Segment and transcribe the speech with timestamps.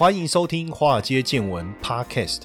[0.00, 2.44] 欢迎收听《华尔街见闻》Podcast。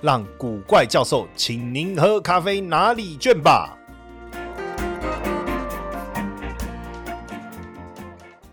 [0.00, 3.77] 让古怪教授请您喝咖啡拿礼券吧。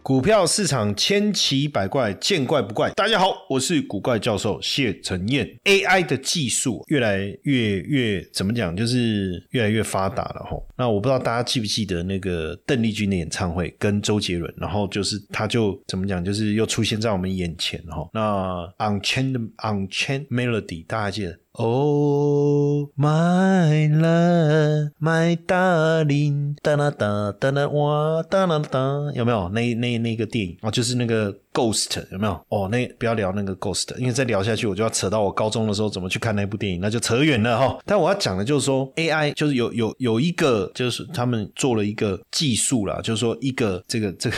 [0.05, 2.91] 股票市场千奇百怪，见怪不怪。
[2.91, 5.49] 大家好，我是古怪教授谢承彦。
[5.63, 10.55] AI 的技术越来越越怎么讲，就是越来越发达了哈。
[10.77, 18.07] 那我不知道大家记不记得那个邓丽君的演唱会跟周杰伦，然后就是他就怎么讲，就是又出现在我们眼前哈。
[18.13, 28.79] 那 Unchained Unchained Melody，大家记得？Oh my love, my darling，哒啦哒哒啦哇哒啦哒，
[29.13, 30.69] 有没有那那那个电影啊？
[30.69, 31.35] 就是那个。
[31.55, 32.33] Ghost 有没有？
[32.49, 37.77] 哦，那不要聊那个 Ghost，因为再聊下去我就要扯到我高中的时候怎么去看那部电影，那就扯远了哈。
[37.85, 44.35] 但我要讲的就是说，AI 就是有有有一个，就是他们做了一个技术啦，就是说一个这个 这个，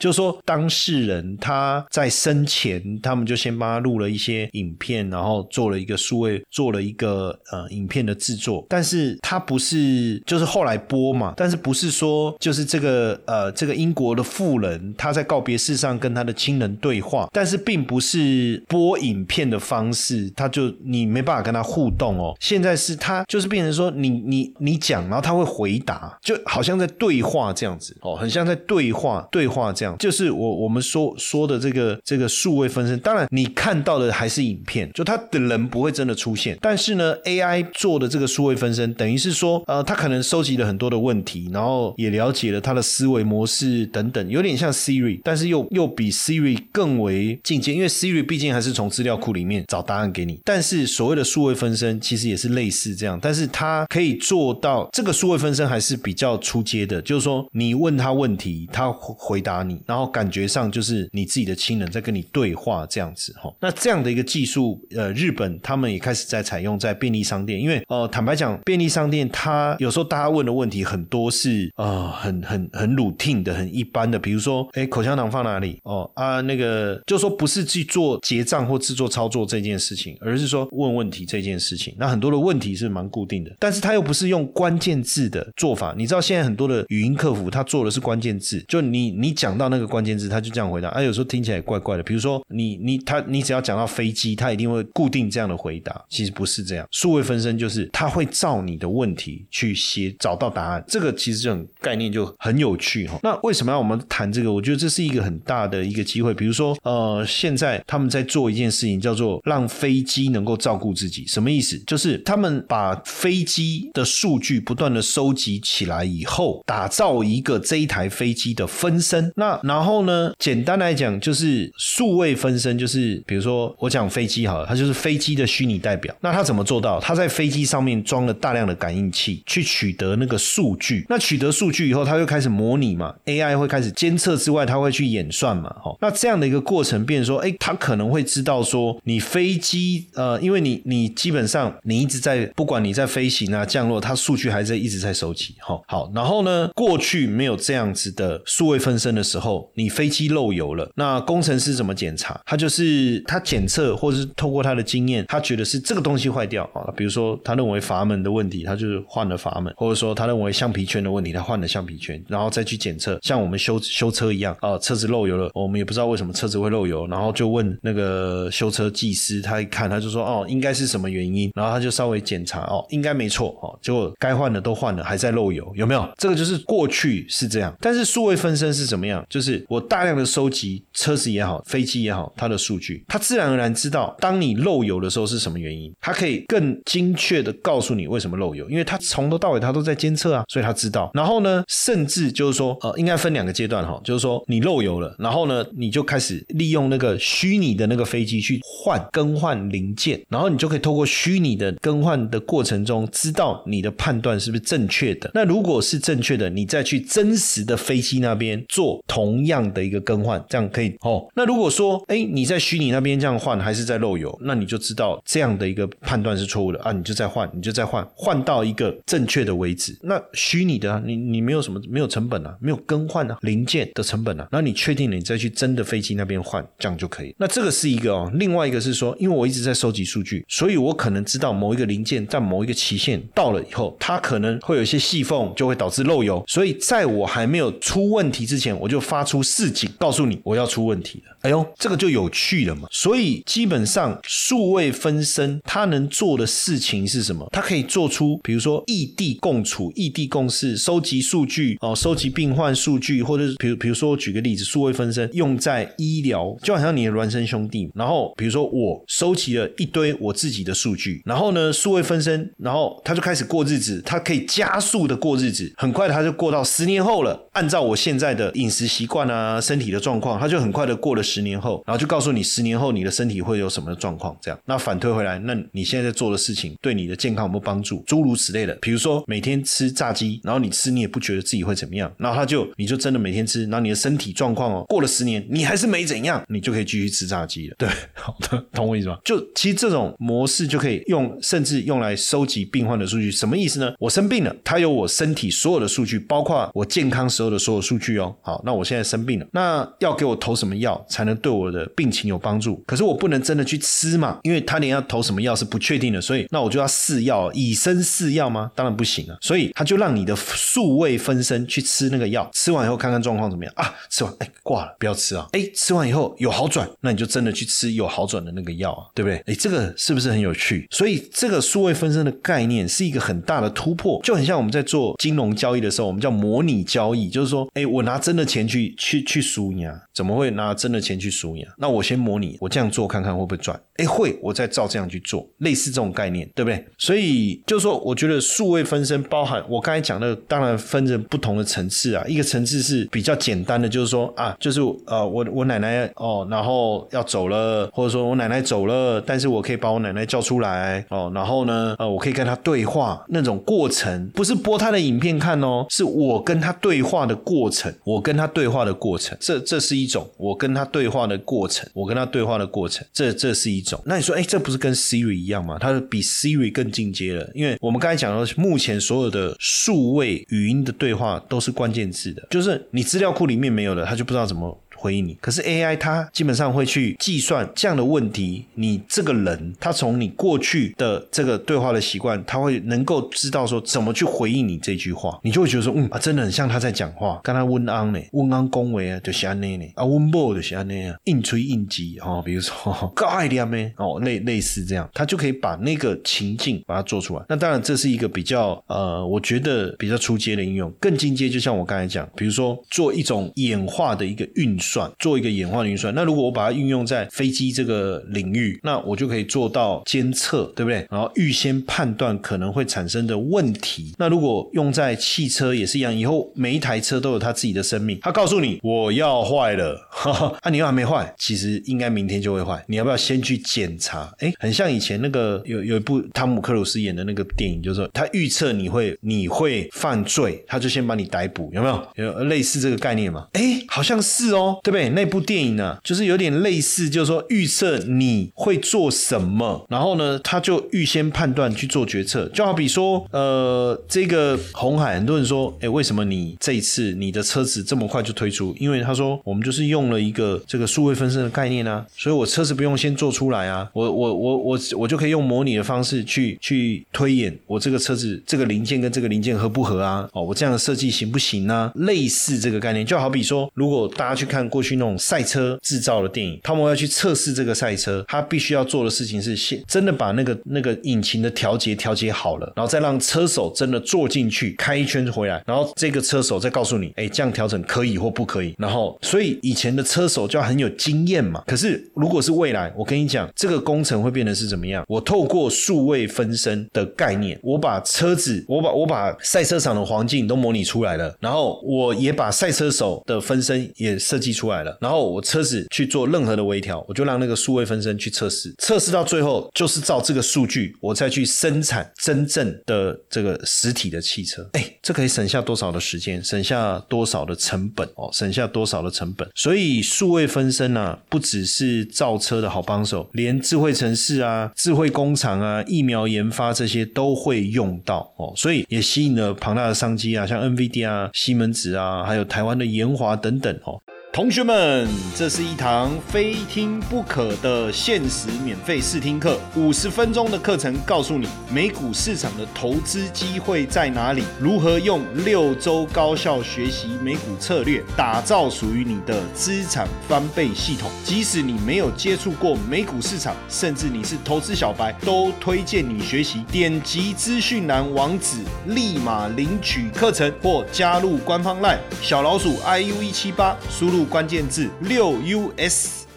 [0.00, 16.32] 就是说当事人他在生前，他们就先帮他录了一些影片，然后做了一个数位，做了一个呃影片的制作，但是他不是就是后来播嘛，但是不是说就是这个呃这个英国的富人他在告别式上跟他的。
[16.42, 22.34] 亲人对话，但是并不是播影片的方式，他就你没办法跟他互动哦。
[22.40, 29.96] 现在是他就是变成说你你你讲，然后他会回答，就好像在对话这样子哦，很像在对话对话这样。
[29.98, 36.56] 就是我我们说说的这个这个数位分身，当然你看到的还是影片，就他的人不会真的出现。
[36.60, 46.12] 但是呢，AI 做的这个数位分身，等于是说呃，他可能收集了很多的问题，然后也了解了他的思维模式等等，有点像 Siri，但是又又比。
[46.12, 50.38] Siri 更为进阶，因为 Siri 毕竟还是从资料库里面找答案给你。
[50.44, 63.50] 但是所谓的数位分身其实也是类似这样，但是它可以做到这个数位分身还是比较出阶的，就是说你问他问题，他回答你，然后感觉上就是你自己的亲人在跟你对话这样子哈。
[63.58, 75.80] 那这样的一个技术，呃，日本他们也开开始在采用在便利商店，因为呃，坦白讲，便利商店它有时候大家问的问题很多是呃很很很 routine 的、很一般的，比如说，哎，口香糖放哪里？
[75.84, 76.10] 哦。
[76.14, 81.94] 啊，那个就说不是去做结账或制作操作这件事情，而是说问问题这件事情。
[81.96, 85.94] 那很多的问题是蛮固定的，但是他又不是用关键字的做法。
[85.96, 90.90] 你知道现在很多的语音客服，他做的是关键字，就你你讲到那个关键字，他就这样回答。
[90.90, 92.02] 啊，有时候听起来怪怪的。
[92.02, 96.01] 比如说你你他你只要讲到飞机，他一定会固定这样的回答。
[96.10, 100.84] 其实不是这样，数位分身就是他会照你的问题去写找到答案。
[100.86, 103.18] 这个其实这种概念就很有趣哈。
[103.22, 104.52] 那为什么要我们谈这个？
[104.52, 106.02] 我觉得这是一个很大的一个。
[106.02, 111.24] 机会，比如说，呃，现在他们在做一件事情，叫做让飞机能够照顾自己。
[111.26, 111.78] 什么意思？
[111.86, 119.32] 就是他们把飞机的数据不断的收集起来以后，打造一个这一台飞机的分身。
[119.36, 126.14] 那然后呢，简单来讲，就是数位分身，就是比如说我讲飞机好了，它就是飞机的虚拟代表。
[126.20, 126.98] 那他怎么做到？
[127.00, 131.04] 他在飞机上面装了大量的感应器，去取得那个数据。
[131.08, 135.94] 那取得数据以后，它就开始模拟嘛，AI 会开始监测之外，它会去演算嘛，哈。
[136.00, 152.40] 那这样的一个过程，变说，哎，他可能会知道说，你飞机，呃，因为你你基本上你一直在，不管你在飞行啊、降落，它数据还在一直在收集，哈，好，然后呢，过去没有这样子的数位分身的时候，你飞机漏油了，那工程师怎么检查？
[152.46, 165.92] 他就是他检测，或者是透过他的经验，他觉得是这个东西坏掉啊，比如说他认为阀门的问题，他就是换了阀门，或者说他认为橡皮圈的问题，他换了橡皮圈，然后再去检测，像我们修修车一样啊，车子漏油了，我们也不。
[165.92, 176.08] 知道为什么车子会漏油，然后就问那个修车技师，他一看他就说哦，应该是什么原因，然后他就稍微检查哦，应该没错哦，结果该换的都换了，还在漏油，有没有？
[176.16, 179.22] 这个就是过去是这样，但是数位分身是怎么样？
[179.28, 191.10] 就是我大量的收集车子也好，飞机也好，它的数据，它自然而然知道，当你漏油的时候是什么原因，它可以更精确的告诉你为什么漏油，因为它从头到尾它都在监测啊，所以它知道。
[191.14, 205.30] 然后呢，甚至就是说，呃，应该分两个阶段哈，就是说你漏油了，然后呢，你就开始利用那个虚拟的那个飞机去换更换零件，然后你就可以透过虚拟的更换的过程中，知道你的判断是不是正确的。
[205.34, 211.26] 那如果是正确的，你再去真实的飞机那边做同样的一个更换，这样可以哦。
[211.34, 219.96] 那如果说，哎，你在虚拟那边这样换，还是在漏油，那你就知道这样的一个判断是错误的啊，你就再换，你就再换，换到一个正确的为止。
[220.02, 227.34] 那虚拟的，你你没有什么没有成本啊，没有更换啊零件的成本啊，然后你确定了，你再去真的飞机那边换，这样就可以。
[227.38, 236.42] 那这个是一个哦，另外一个是说，因为我一直在收集数据，所以我可能知道某一个零件在某一个期限到了以后，它可能会有一些细缝，就会导致漏油。
[236.46, 241.36] 所以在我还没有出问题之前，我就发出示警，告诉你我要出问题了。
[241.42, 242.88] 哎呦，这个就有趣了嘛。
[242.90, 247.48] 所以基本上数位分身他能做的事情是什么？
[247.52, 257.90] 他可以做出比如说异地共处、异地共事、收集数据哦，收集病患数据，或者是比如比如说举个例子，数位分身用在医疗，就好像你的孪生兄弟。
[257.94, 267.48] 然后比如说我收集了一堆我自己的数据，然后呢，数位分身，然后他就开始过日子，他可以加速的过日子，很快他就过到十年后了。
[267.52, 271.22] 按照我现在的饮食习惯啊，身体的状况，他就很快的过了。
[271.22, 278.02] 十年后，然后就告诉你十年后你的身体会有什么状况，这样那反推回来，那你现在在做的事情对你的健康有没有帮助？
[278.06, 287.76] 诸如此类的，比如说每天吃炸鸡，然后你吃你也不觉得自己会怎么样，然后他就你就真的每天吃，然后你的身体状况哦，过了十年你还是没怎样，你就可以继续吃炸鸡了。
[287.78, 289.16] 对，好的，懂我意思吗？
[289.24, 293.92] 就其实这种模式就可以用，甚至用来收集病患的数据，什么意思呢？
[294.00, 298.34] 我生病了，他有我身体所有的数据，包括我健康时候的所有数据哦。
[298.42, 301.22] 好，那我现在生病了，那要给我投什么药才？
[301.22, 308.72] 才能对我的病情有帮助，可是我不能真的去吃嘛，因为他连要投什么药是不确定的，所以那我就要试药，以身试药吗？
[308.74, 313.94] 当然不行啊，所以他就让你的数位分身去吃那个药，吃完以后看看状况怎么样啊？
[314.10, 315.46] 吃完哎挂了，不要吃啊！
[315.52, 319.36] 哎吃完以后有好转，那你就真的去吃有好转的那个药啊，对不对？
[319.46, 320.88] 哎这个是不是很有趣？
[320.90, 331.22] 所以这个数位分身的概念是一个很大的突破，就很像我们在做金融交易的时候，我们叫模拟交易，就是说哎我拿真的钱去去去输你啊，怎么会拿真的钱？
[331.22, 333.80] 去输赢，那我先模拟，我这样做看看会不会赚？
[333.96, 336.84] 哎，会，我再照这样去做，类似这种概念，对不对？
[336.98, 342.24] 所以就是说，我觉得数位分身包含我刚才讲的，当然分成不同的层次啊。
[342.26, 361.12] 一个层次是比较简单的，就是说啊，就是呃，我我奶奶哦，然后要走了，或者说我奶奶走了，但是我可以把我奶奶叫出来哦，然后呢，呃，我可以跟她对话，那种过程不是播她的影片看哦，是我跟她对话的过程，我跟他对话的过程，这这是一种我跟他对。
[361.12, 364.00] 话的过程，我跟他对话的过程，这这是一种。
[364.06, 365.76] 那你说，哎，这不是跟 Siri 一样吗？
[365.78, 374.82] 它比 Siri 更进阶了，因为我们刚才讲到，目前所有的数位语音的对话都是关键字的，就是你资料库里面没有的，他就不知道怎么。
[375.02, 378.64] 回应你，可是 AI 它基本上会去计算这样的问题。
[378.74, 387.40] 你这个人，他从你过去的这个对话的习惯，他会能够知道说怎么去回应你这句话，你就会觉得说，嗯啊，真的很像他在讲话。
[387.42, 397.44] 跟他温安呢，温安恭维啊，就安内呢，啊温波就安内啊，硬吹硬挤哦， 比如说 高爱点咩哦，类类似这样，他就可以把那个情境把它做出来。
[397.48, 404.91] 那当然这是一个比较呃，我觉得比较出阶的应用，更进阶就像我刚才讲，比如说做一种演化的一个运算。
[404.92, 411.06] 算做一个演化的运算，那如果我把它运用在飞机这个领域，那我就可以做到监测，对不对？
[411.10, 414.14] 然后预先判断可能会产生的问题。
[414.18, 418.18] 那如果用在汽车也是一样，以后每一台车都有它自己的生命。
[418.20, 419.98] 它告诉你我要坏了，
[420.60, 422.84] 啊，你又还没坏，其实应该明天就会坏。
[422.86, 424.30] 你要不要先去检查？
[424.40, 432.06] 哎，很像以前那个有有一部汤姆克鲁斯演的那个电影，就是说他预测你会你会犯罪，他就先把你逮捕，有没有？
[432.16, 433.46] 有类似这个概念吗？
[433.54, 434.78] 哎，好像是哦。
[434.82, 435.08] 对不对？
[435.10, 442.48] 那部电影呢，就是有点类似，就是说预测你会做什么，然后呢，他就预先判断去做决策。
[442.52, 448.74] 就好比说，呃，这个红海，很多人说，哎，为什么你这一次你的车子这么快就推出？
[448.80, 460.28] 因为他说，我们就是用了一个这个数位分身的概念啊，所以我车子不用先做出来啊，我我我我我就可以用模拟的方式去去推演我这个车子这个零件跟这个零件合不合啊？
[460.32, 461.92] 哦，我这样的设计行不行呢？
[461.94, 464.68] 类似这个概念，就好比说，如果大家去看。
[464.72, 478.74] 过去那种赛车制造的电影，他们要去测试这个赛车，他必须要做的事情是先真的把那个那个引擎的调节调节好了，然后再让车手真的坐进去开一圈回来，然后这个车手再告诉你，哎，这样调整可以或不可以。
[478.78, 481.62] 然后，所以以前的车手就要很有经验嘛。
[481.66, 485.04] 可是如果是未来，我跟你讲，这个工程会变得是怎么样？
[485.06, 504.64] 我透过数位分身的概念，我把车子，我把我把赛车场的环境都模拟出来了，然后我也把赛车手的分身也设计出出来了，然后我车子去做任何的微调，我就让那个数位分身去测试，测试到最后就是照这个数据，我再去生产真正的这个实体的汽车。
[504.74, 509.48] 哎，这可以省下多少的时间，省下多少的成本哦，省下多少的成本。
[509.56, 524.00] 所以数位分身呢，不只是造车的好帮手，连智慧城市啊、智慧工厂啊、疫苗研发这些都会用到哦，所以也吸引了庞大的商机啊，像 NVD 啊、西门子啊，还有台湾的研华等等哦。
[524.34, 541.10] 同学们，这是一堂非听不可的限时免费试听课，五十分钟的课程，告诉你美股市场的投资机会在哪里，如何用六周高效学习美股策略，打造属于你的资产翻倍系统。
[541.22, 546.64] 即使你没有接触过美股市场，甚至你是投资小白，都推荐你学习。
[546.72, 554.21] 点击资讯栏网址，立马领取课程或加入官方 LINE 小老鼠 iu 一七八，输入。
[554.24, 556.31] 关键字六 US。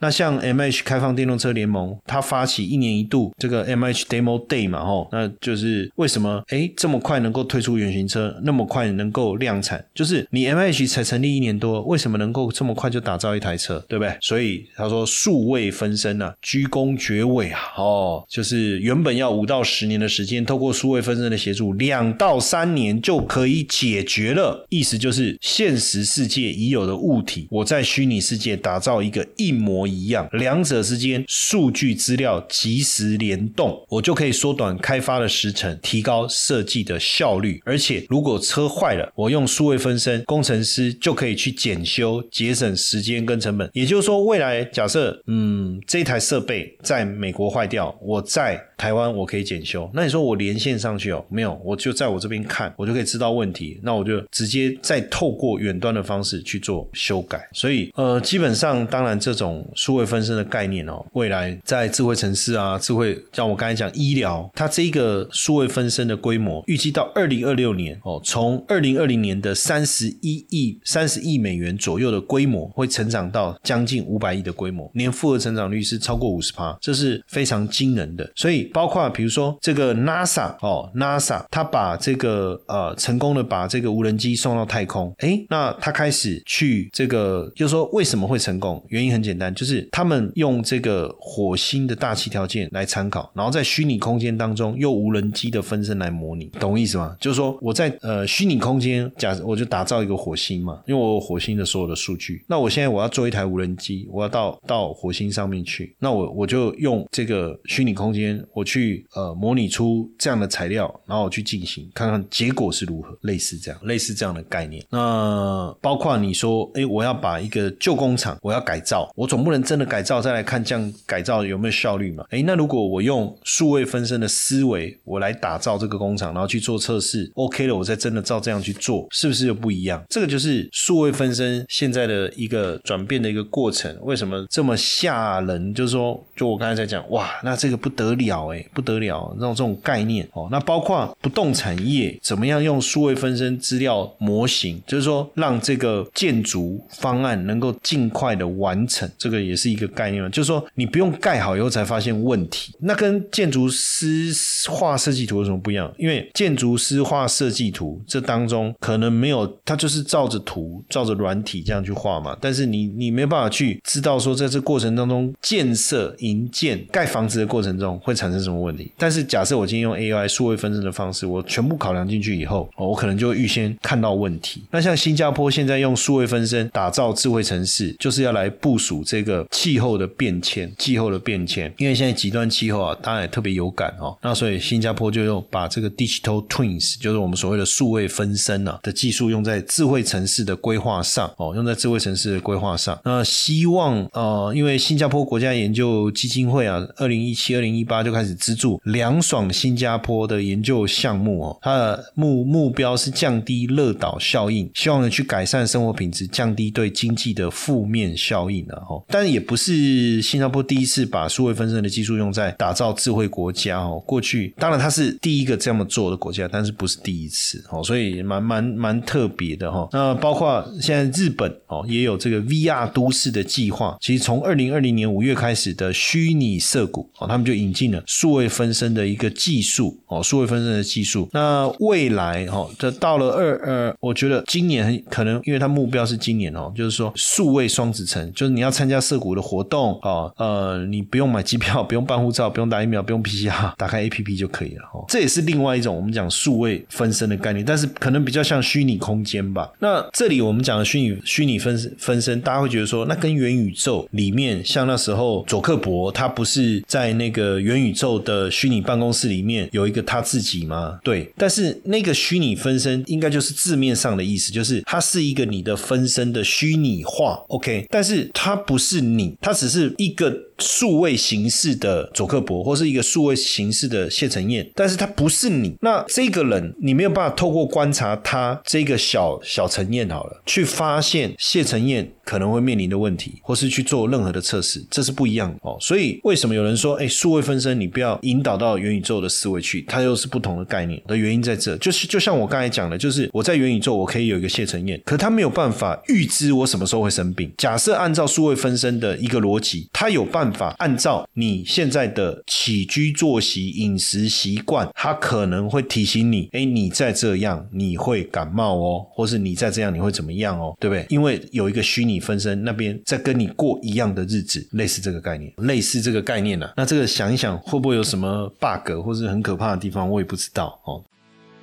[0.00, 9.84] 那像 M H 开放电动车联盟，它发起一年一度这个 M H Demo Day 嘛，吼，那就是为什么哎这么快能够推出原型车，那么快能够量产？
[9.92, 14.16] 就是你 M H 才成立一年多，为什么能够这么快就打造一台车，对不对？
[14.20, 24.64] 所以他说数位分身啊，居功厥伟啊，哦，就是原本要五到十年的时间，透过数位分身的协助，两到三年就可以解决了。
[24.68, 29.87] 意思就是现实世界已有的物体，我在虚拟世界打造一个一模。
[29.88, 37.60] 一样，两者之间数据资料及时联动，我就可以缩短开发的时程，提高设计的效率。
[37.64, 43.68] 而且，如果车坏了，我用数位分身，工程师就可以去检修，节省时间跟成本。
[43.72, 49.90] 也就是说，未来假设，嗯，这台设备在美国坏掉，我在台湾我可以检修。
[49.92, 51.22] 那你说我连线上去哦？
[51.28, 53.78] 没有，我就在我这边看，我就可以知道问题。
[53.82, 57.46] 那我就直接再透过远端的方式去做修改。
[57.52, 59.58] 所以，呃，基本上，当然这种。
[59.74, 78.30] 数位分身的概念哦，未来在智慧城市啊，智慧像我刚才讲医疗，它这个数位分身的规模，预计到二零二六年哦，从二零二零年的三十一亿三十亿美元左右的规模，会成长到将近五百亿的规模，年复合成长率是超过五十趴，这是非常惊人的。
[78.36, 88.84] 所以包括比如说这个 NASA 哦，NASA 它把这个呃成功的把这个无人机送到太空，哎，那它开始去这个，就是说为什么会成功？
[88.88, 89.88] 原因很简单，就是。
[89.90, 97.16] 他们用这个火星的大气条件来参考，然后在虚拟空间当中用无人机的分身来模拟，懂我意思吗？
[97.18, 114.84] 就是说我在呃虚拟空间，假设我就打造一个火星嘛，因为我有火星的所有的数据，那我现在我要做一台无人机，我要到到火星上面去，那我我就用这个虚拟空间，我去呃模拟出这样的材料，然后我去进行看看结果是如何，类似这样，类似这样的概念。
[114.90, 119.58] 那包括你说，哎，我要把一个旧工厂我要改造，我总不能。
[119.68, 122.24] 真的改造再来看这样改造有没有效率嘛？
[122.30, 130.02] 哎，那如果我用数位分身的思维，我来打造这个工厂，然后去做测试，OK 了，我再真的照这样去做，是不是就不一样？
[130.08, 133.94] 这个就是数位分身现在的一个转变的一个过程。
[134.00, 135.74] 为什么这么吓人？
[135.74, 140.48] 就是说，就我刚才在讲，哇，那这个不得了哎，不得了，那种这种概念哦。
[140.50, 149.38] 那包括不动产业怎么样用数位分身资料模型，就是说让这个建筑方案能够尽快的完成这个。
[149.38, 154.30] 也是一个概念嘛，就是说你不用盖好以后才发现问题，那跟建筑师
[154.68, 155.90] 画设计图有什么不一样？
[155.96, 168.90] 因为建筑师画设计图，这当中可能没有他就是照着图、照着软体这样去画嘛，但是你你没办法去知道说在这过程当中建设、营建、盖房子的过程中会产生是什么问题。
[168.96, 174.62] 但是假设我今天用 AI 数位分身的方式，我全部考量进去以后，哦我可能就预先看到问题。
[174.70, 179.46] 那像新加坡现在用数位分身打造智慧城市，就是要来部署这个。
[179.50, 184.16] 气候的变迁，气候的变迁，因为现在极端气候啊，当然也特别有感哦。
[184.22, 192.96] 那所以新加坡就用把这个 digital twins，就是我们所谓的数位分身啊的技术，用在智慧城市的规划上哦，用在智慧城市的规划上。
[193.04, 208.82] 那希望呃，因为新加坡国家研究基金会啊，二零一七、二零一八就开始始资助凉爽新加坡的研究项目哦，它的目目标是降低热岛效应，希望呢去改善生活品质，降低对经济的负面效应啊。
[208.88, 214.02] 哦，但也不是新加坡第一次把数位分身的技术用在打造智慧国家哦。
[214.06, 219.88] 过去当然它是第一个这么做的国家，但是不是第一次哦，所以蛮蛮蛮特别的哈。
[219.92, 231.28] 那包括现在日本哦也有这个 VR 都市的计划，其实从二零二零年五月开始的虚拟涩谷哦，他们就引进了数位分身的一个技术哦，数位分身的技术。
[231.32, 245.04] 那未来哈，这到了二二，我觉得今年可能因为它目标是今年哦，就是说数位双子城，就是你要参加涩谷的活动哦，呃，你不用买机票， 不用办护照，不用打疫苗，不用 PCR，打开 APP 就可以了哦。
[245.08, 249.70] 这也是另外一种我们讲数位分身的概念，但是可能比较像虚拟空间吧。
[249.80, 260.98] 那这里我们讲的虚拟虚拟分分身，大家会觉得说，那跟元宇宙里面像那时候佐克伯他不是在那个元宇宙的虚拟办公室里面有一个他自己吗？
[261.02, 270.47] 对，但是那个虚拟分身应该就是字面上的意思，就是它是一个你的分身的虚拟化，OK，但是它不是你，它只是一个。
[270.58, 275.76] 数位形式的佐克伯，或是一个数位形式的谢承彦，但是他不是你。
[275.80, 285.76] 那这个人，你没有办法透过观察他这个小小陈彦好了，去发现谢承彦可能会面临的问题，或是去做任何的测试，这是不一样哦。
[285.80, 297.52] 所以为什么有人说，哎，数位分身你不要引导到元宇宙的思维去，它又是不同的概念的原因在这，就是就像我刚才讲的，就是我在元宇宙我可以有一个谢承彦，可他没有办法预知我什么时候会生病。
[297.56, 300.47] 假设按照数位分身的一个逻辑，他有办。
[300.52, 311.06] 法按照你现在的起居作息、饮食习惯，它可能会提醒你：哎，你再这样你会感冒哦，或是你再这样你会怎么样哦，对不对？
[311.08, 316.68] 因为有一个虚拟分身那边在跟你过一样的日子，类似这个概念，类似这个概念呢。
[316.76, 320.08] 那这个想一想，会不会有什么 bug 或是很可怕的地方？
[320.10, 321.02] 我也不知道哦。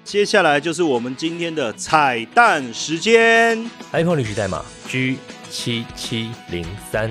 [0.04, 3.60] 接下来就是我们今天的彩蛋时间
[3.92, 5.18] ，iPhone 历史代码 G
[5.50, 7.10] 七七零三。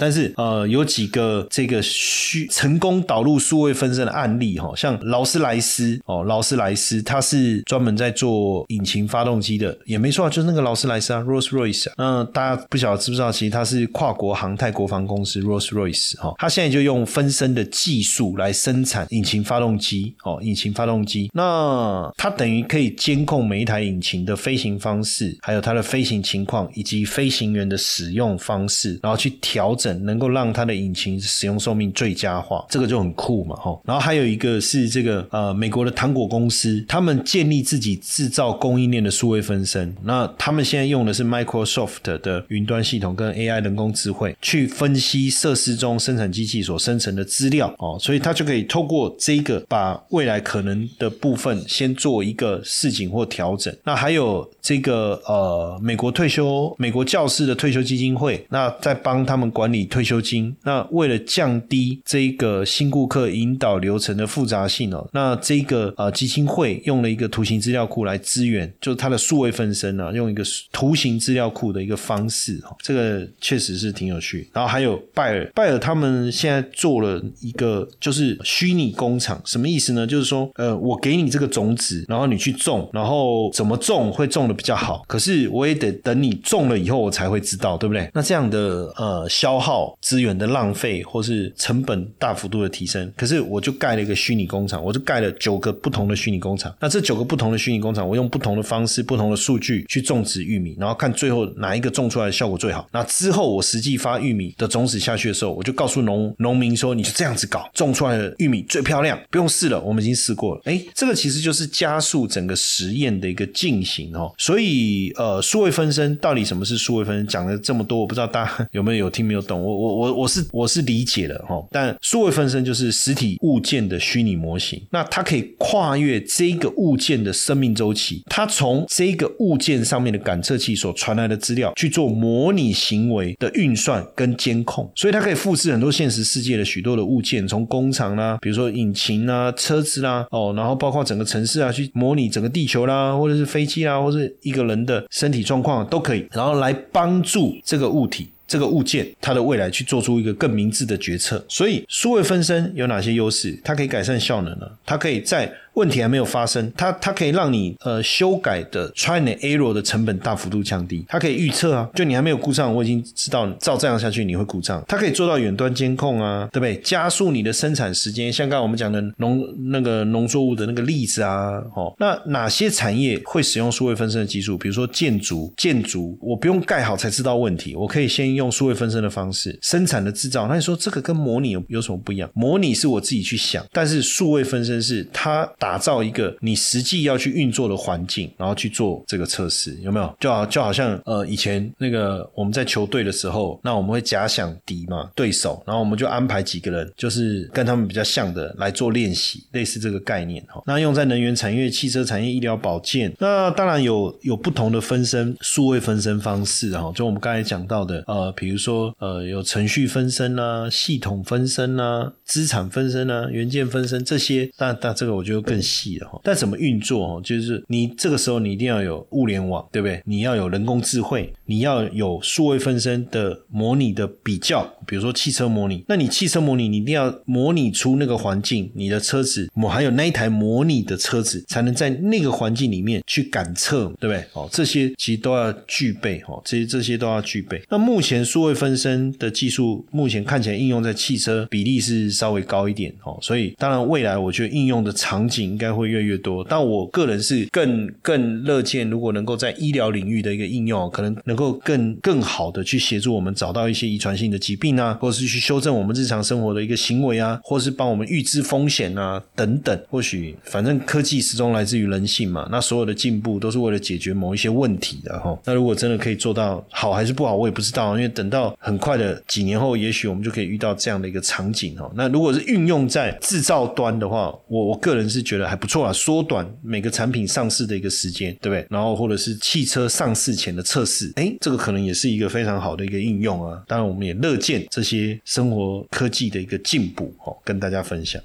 [0.00, 11.94] 但是呃，有几个这个虚成功导入数位分身的案例哈，像劳斯莱斯哦，劳斯莱斯它是专门在做引擎发动机的，也没错，就是那个劳斯莱斯啊， Rolls Royce 啊。
[11.98, 21.30] 那大家不晓得知不知道，其实它是跨国航太国防公司 Rolls Royce 哈，它现在就用分身的技术来生产引擎发动机哦，引擎发动机。
[21.34, 29.89] 那它等于可以监控每一台引擎的飞行方式，还有它的飞行情况以及飞行员的使用方式，然后去调整。
[30.04, 33.78] 能够让它的引擎使用寿命最佳化，这个就很酷嘛，哈。
[33.84, 39.94] 然后还有一个是这个呃，美国的糖果公司，他们建立自己制造供应链的数位分身。
[40.04, 53.74] 那他们现在用的是 Microsoft 的云端系统跟 AI 人工智慧去分析设施中生产机器所生成的资料哦，所以它就可以透过这个把未来可能的部分先做一个示警或调整。
[53.84, 59.79] 那还有这个呃，美国退休美国教师的退休基金会，那在帮他们管理。
[59.84, 74.48] 退休金，那为了降低这个新顾客引导流程的复杂性哦，那这个呃基金会用了一个图形资料库来支援，就是它的数位分身啊，用一个图形资料库的一个方式哦，这个确实是挺有趣。
[74.52, 80.06] 然后还有拜尔，拜尔他们现在做了一个就是虚拟工厂，什么意思呢？
[80.06, 88.10] 就是说呃，我给你这个种子，然后你去种，然后怎么种会种的比较好，可是我也得等你种了以后我才会知道，对不对？
[88.12, 89.69] 那这样的呃消耗。
[90.00, 96.74] 资源的浪费，或是成本大幅度的提升，可是我就盖了一个虚拟工厂，我就盖了九个不同的虚拟工厂。
[96.80, 102.88] 那这九个不同的虚拟工厂，我用不同的方式、不同的数据去种植玉米，然后看最后哪一个种出来的效果最好。
[102.92, 114.32] 那之后我实际发玉米的种子下去的时候，我就告诉农农民说：“你就这样子搞，种出来的玉米最漂亮，不用试了，我们已经试过了。”哎，这个其实就是加速整个实验的一个进行哦。
[114.38, 117.26] 所以呃，数位分身到底什么是数位分身？
[117.26, 119.62] 讲了这么多，我不知道大家有没有有听没有懂？
[119.62, 148.28] 我我我我是我是理解的哈，但数位分身就是实体物件的虚拟模型，那它可以跨越这个物件的生命周期，它从这个物件上面的感测器所传来的资料去做模拟行为的运算跟监控，所以它可以复制很多现实世界的许多的物件，从工厂啦，比如说引擎啦、车子啦，哦，然后包括整个城市啊，去模拟整个地球啦，或者是飞机啦，或者是一个人的身体状况都可以，然后来帮助这个物体。
[148.50, 153.56] 这个物件它的未来去做出一个更明智的决策，所以数位分身有哪些优势？
[153.62, 154.68] 它可以改善效能呢？
[154.84, 155.48] 它可以在
[155.80, 166.76] 问题还没有发生，它它可以让你呃修改的 try and error 的成本大幅度降低，它可以预测啊，就你还没有故障，我已经知道照这样下去你会故障，它可以做到远端监控啊，对不对？
[166.82, 174.58] 加速你的生产时间，像刚刚我们讲的农那个农作物的那个例子啊，哦，那哪些产业会使用数位分身的技术？
[174.58, 180.46] 比如说建筑，建筑我不用盖好才知道问题，我可以先用数位分身的方式生产的制造。
[180.46, 182.28] 那你说这个跟模拟有有什么不一样？
[182.34, 190.16] 模拟是我自己去想，但是数位分身是它打打造一个你实际要去运作的环境，然后去做这个测试，有没有？
[190.18, 200.60] 就好就好像呃以前那个我们在球队的时候，那我们会假想敌嘛对手，然后我们就安排几个人，就是跟他们比较像的来做练习，类似这个概念哈。
[200.66, 206.90] 那用在能源产业、汽车产业、医疗保健，那当然有有不同的分身数位分身方式哈。
[206.96, 216.20] 就我们刚才讲到的呃，比如说呃有程序分身啊、系统分身啊、资产分身啊、元件分身这些，那那这个我觉得更细了哈。
[216.22, 217.20] 但怎么运作哦？
[217.22, 220.00] 就是你这个时候你一定要有物联网，对不对？
[220.06, 234.24] 你要有人工智慧，你要有数位分身的模拟的比较，比如说汽车模拟，那你汽车模拟你一定要模拟出那个环境，你的车子我还有那一台模拟的车子才能在那个环境里面去感测，对不对？
[234.34, 237.60] 哦，这些其实都要具备哦，这些这些都要具备。
[237.68, 246.46] 那目前数位分身的技术，目前看起来应用在汽车比例是稍微高一点哦，所以当然未来我觉得应用的场景应该会越来越多。
[246.48, 259.80] 但我个人是更更乐见，如果能够在医疗领域的一个应用，可能能够更更好的去协助我们找到一些遗传性的疾病啊，或者是去修正我们日常生活的一个行为啊，或是帮我们预知风险啊等等。
[259.88, 265.36] 或许反正科技始终来自于人性嘛，那所有的进步都是为了解决某一些问题的哈。
[265.44, 271.90] 那如果真的可以做到好还是不好，我也不知道，因为等到很快的几年后，也许我们就可以遇到这样的一个场景哈。
[271.94, 278.66] 那如果是运用在制造端的话，我我个人是觉得还不错啊，缩短每个产品上市的一个时间，对不对？
[278.68, 283.62] 然后或者是汽车上市前的测试，哎，这个可能也是一个非常好的一个应用啊。
[283.66, 288.20] 当然，我们也乐见这些生活科技的一个进步哦，跟大家分享。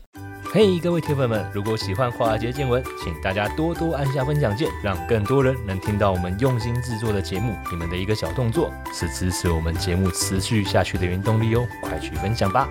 [0.54, 7.54] 嘿，各位铁粉们，如果喜欢华尔街见闻，请大家多多按下分享键，让更多人能听到我们用心制作的节目。
[7.70, 12.70] 你们的一个小动作，是支持我们节目持续下去的原动力哦，快去分享吧！